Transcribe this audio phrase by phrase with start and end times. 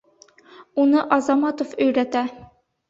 [0.85, 2.27] Уны Азаматов өйрәтә